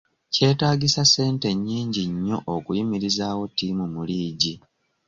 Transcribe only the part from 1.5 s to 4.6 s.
nyingi nnyo okuyimirizaawo ttiimu mu liigi.